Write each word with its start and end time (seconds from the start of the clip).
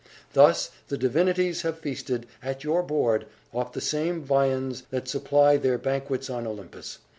Thus, 0.33 0.71
the 0.87 0.97
divinities 0.97 1.61
have 1.61 1.77
feasted, 1.77 2.25
at 2.41 2.63
your 2.63 2.81
board, 2.81 3.27
off 3.53 3.71
the 3.73 3.81
same 3.81 4.23
viands 4.23 4.81
that 4.89 5.07
supply 5.07 5.57
their 5.57 5.77
banquets 5.77 6.27
on 6.27 6.47
Olympus. 6.47 6.97